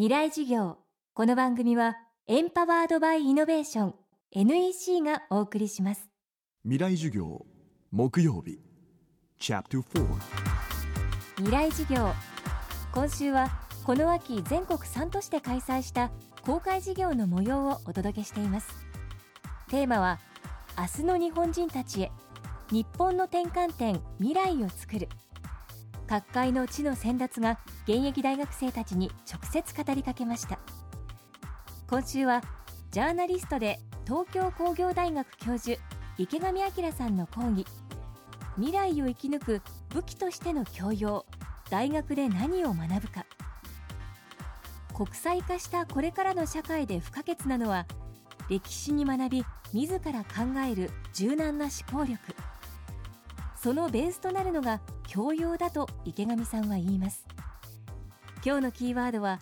[0.00, 0.78] 未来事業。
[1.12, 3.94] この番組はエンパワードバイイノベーション
[4.32, 6.08] NEC がお送りします。
[6.62, 7.44] 未来授業
[7.90, 8.60] 木曜日
[9.38, 10.06] チャプター
[11.36, 12.14] 未来事業。
[12.92, 13.50] 今週は
[13.84, 16.10] この秋全国3都市で開催した
[16.46, 18.70] 公開事業の模様をお届けしています。
[19.68, 20.18] テーマは
[20.78, 22.12] 明日の日本人たちへ
[22.70, 25.09] 日本の転換点未来を作る
[26.10, 30.58] 各界の地の先達が現役大学生たちに直接語りかけました。
[31.88, 32.42] 今週は
[32.90, 35.80] ジャーナリストで東京工業大学教授
[36.18, 37.64] 池上彰さんの講義。
[38.56, 41.26] 未来を生き抜く武器としての教養。
[41.70, 43.24] 大学で何を学ぶか。
[44.92, 47.86] 国際化したこれからの社会で不可欠なのは
[48.48, 52.18] 歴史に学び自ら考える柔軟な思考力。
[53.54, 54.80] そのベースとなるのが
[55.12, 57.26] 教養だと池上さんは言います。
[58.46, 59.40] 今日のキーワードは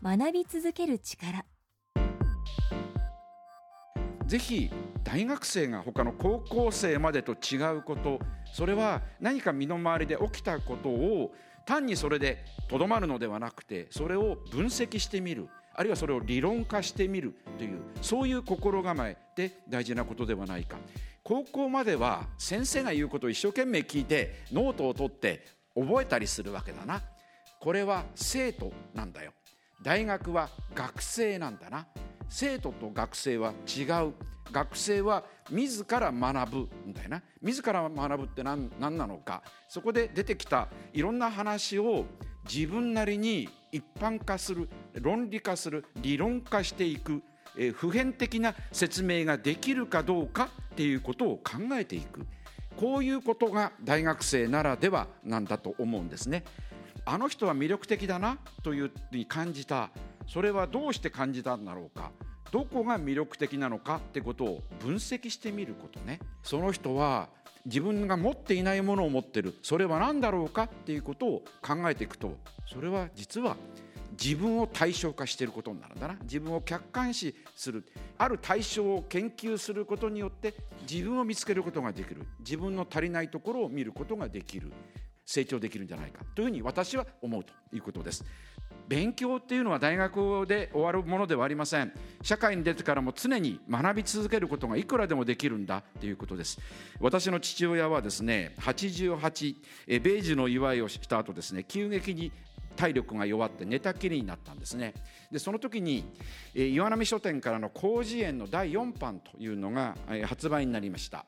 [0.00, 1.44] 学び続ける力。
[4.26, 4.70] ぜひ
[5.02, 8.20] 大学生が他の高校生までと違うこと
[8.52, 11.32] それは何か身の回りで起きたことを
[11.66, 15.48] 単にそれでとどまるのではなくてそれを分析してみる。
[15.78, 20.76] あるいはそれを理論化してみるというそういう心構えで大事なことではないか。
[21.22, 27.00] 高校までは先生が言うことを一生懸命聞いてノートを取って覚えたりするわけだな。
[27.60, 29.32] これは生徒なんだよ。
[29.84, 31.86] 大学は学生なんだな。
[32.28, 34.14] 生徒と学生は違う。
[34.50, 37.22] 学生は自ら学ぶんだよな。
[37.40, 39.44] 自ら学ぶって何何なのか。
[39.68, 42.04] そこで出てきたいろんな話を
[42.52, 47.22] 自分なりに一般化する論理化する理論化していく、
[47.56, 52.26] えー、普遍的な説明ができるかどうかっていうことを考えていく。
[52.76, 56.44] こういうことが大学生ならではなんだと思うんですね。
[57.04, 59.90] あの人は魅力的だなというふうに感じた。
[60.26, 62.12] それはどうして感じたんだろうか。
[62.50, 66.20] どこが魅力的なのかってことを分析してみることね。
[66.42, 67.28] その人は
[67.68, 69.54] 自分が持っていないものを持ってる。
[69.62, 73.56] それは何だろうかっていうことを考えていくとそれは実は
[74.12, 76.16] 自分を対象化していることになるんだな。
[76.22, 77.84] 自分を客観視する。
[78.16, 80.54] ある対象を研究することによって
[80.90, 82.26] 自分を見つけることができる。
[82.40, 84.72] 自分の足りないところを見ることができる。
[85.24, 86.24] 成長できるんじゃないか。
[86.34, 88.24] というふうに私は思うということです。
[88.88, 91.92] 勉強っていうのは大学で終わるものではありません。
[92.28, 96.58] 社会に出てからも常に学び続けることがいくらでもできるんだということです。
[97.00, 99.54] 私の父親はですね88
[99.86, 102.30] え米寿の祝いをした後ですね急激に
[102.76, 104.92] 体力が弱って寝たきりになったんですね。
[105.32, 106.04] でその時に、
[106.54, 111.24] え岩波書店からの広辞苑の第4版というのが、え発売になりました。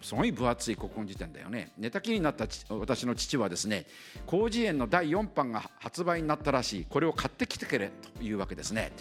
[0.00, 1.72] すごい分厚い国語辞典だよね。
[1.76, 3.84] 寝たきりになった私の父はですね
[4.26, 6.86] 広辞苑の第4版が発売になったらしい。
[6.88, 8.92] これを買ってきてくれというわけですね。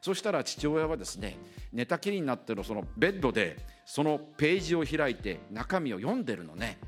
[0.00, 1.36] そしたら父親はですね
[1.72, 6.78] 寝たきりになってるそのベッドでそのページを開いて中身を読んでるのね。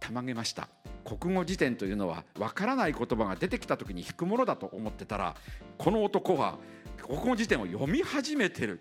[0.00, 0.68] たまげました。
[1.04, 5.36] 国語辞典というのはわからない言葉が出てきた時に引くものだと思ってたら
[5.78, 6.58] この男は
[6.98, 8.80] 国語辞典を読み始めてる。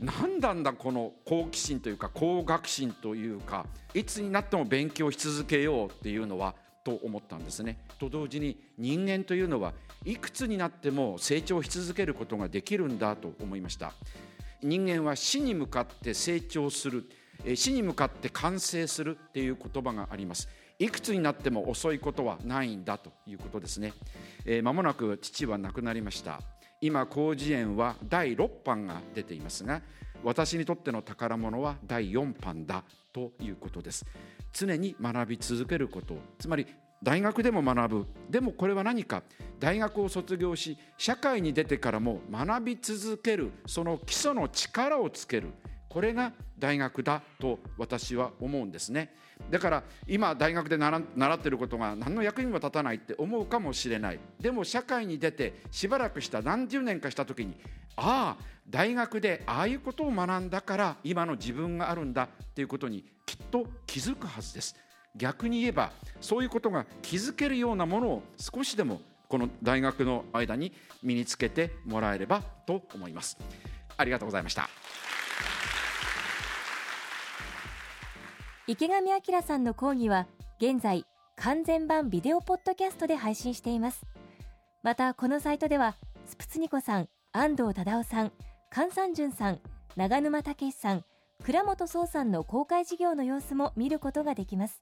[0.00, 7.78] 何なんだこの好奇心というか好学心というかいつになっても勉強し続けようっていうのはと思ったんですね。
[7.98, 9.72] と同時に人間というのは
[10.04, 13.92] いくつになっても成長し続けることができるんだと思いました。
[14.62, 17.08] 人間は死に向かって成長する
[17.54, 20.48] 死に向かって完成するっていう言葉があります。
[20.78, 23.92] いくつになっても遅いことはないんだということですね。
[24.44, 26.40] えー、間もなく父は亡くなりました。
[26.82, 29.80] 今広辞苑は第6版が出ていますが
[30.24, 34.04] 私にとっての宝物は第4版だということです。
[34.52, 36.66] 常に学び続けることつまり
[37.02, 38.06] 大学でも学ぶ。
[38.30, 39.22] でもこれは何か。
[39.58, 43.52] 大学を卒業し社会に出てからも学び続ける。
[43.66, 45.52] その基礎の力をつける。
[45.92, 49.14] これが大学だと私は思うんですね。
[49.50, 51.00] だから今大学で習
[51.34, 54.20] ってることが何の役にも立たないって思うかもしれない。
[54.40, 57.58] でも社会に出てしばらくした何十年かした時に
[57.96, 64.74] ああ大学でああいうことを学んだから今の自分があるんだっていうことにきっと気づくはずです。
[65.14, 65.92] 逆に言えば
[66.22, 70.72] そういうことが気づけるようなものを少しでもこの大学の間に
[71.02, 73.36] 身につけてもらえればと思います。
[73.98, 74.70] ありがとうございました。
[78.68, 80.28] 池上彰さんの講義は
[80.60, 81.04] 現在
[81.34, 84.06] 完全版ビデオポッドキャストで配信しています。
[84.84, 88.32] またこのサイトではスプツニコさん安藤忠雄さん
[88.72, 89.60] 菅三淳さん
[89.96, 91.04] 長沼武さん
[91.42, 94.80] 倉本壮さんの公開事業の様子も見ることができます。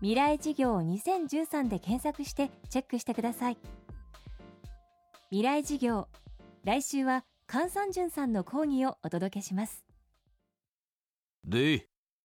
[0.00, 3.58] 未来事業2013で検索してチェックしてください。
[5.30, 6.06] 未来授業
[6.62, 9.84] 来週は菅三淳さんの講義をお届けします。
[11.44, 11.88] で